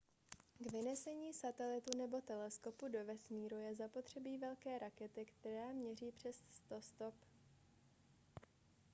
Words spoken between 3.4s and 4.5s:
je zapotřebí